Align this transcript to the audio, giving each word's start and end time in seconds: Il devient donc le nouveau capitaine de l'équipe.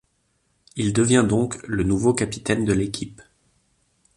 Il 0.77 0.93
devient 0.93 1.23
donc 1.29 1.61
le 1.67 1.83
nouveau 1.83 2.15
capitaine 2.15 2.65
de 2.65 2.73
l'équipe. 2.73 3.21